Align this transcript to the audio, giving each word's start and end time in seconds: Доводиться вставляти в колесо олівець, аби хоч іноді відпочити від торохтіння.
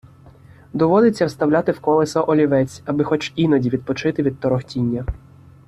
Доводиться 0.73 1.25
вставляти 1.27 1.71
в 1.71 1.79
колесо 1.79 2.25
олівець, 2.27 2.81
аби 2.85 3.03
хоч 3.03 3.33
іноді 3.35 3.69
відпочити 3.69 4.23
від 4.23 4.39
торохтіння. 4.39 5.05